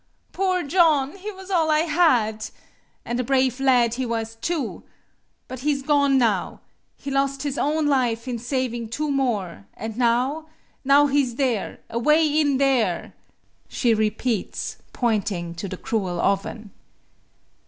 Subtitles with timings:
[0.31, 1.15] "Poor John!
[1.15, 2.49] He was all I had!
[3.05, 4.81] And a brave lad he was, too!
[5.47, 6.61] But he's gone now.
[6.97, 10.47] He lost his own life in savin' two more, and now
[10.83, 13.13] now he's there, away in there!"
[13.67, 16.71] she repeats, pointing to the cruel oven.